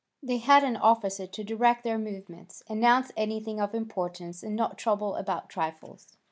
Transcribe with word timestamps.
They 0.23 0.37
had 0.39 0.63
an 0.63 0.77
officer 0.77 1.27
to 1.27 1.43
direct 1.43 1.83
their 1.83 1.99
movements, 1.99 2.63
announce 2.67 3.11
anything 3.15 3.61
of 3.61 3.75
importance, 3.75 4.41
and 4.41 4.55
not 4.55 4.75
trouble 4.79 5.13
about 5.13 5.47
trifles. 5.47 6.17